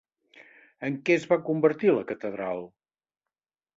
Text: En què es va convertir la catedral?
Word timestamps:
En 0.87 0.95
què 1.09 1.13
es 1.17 1.27
va 1.33 1.39
convertir 1.49 1.93
la 1.99 2.07
catedral? 2.13 2.67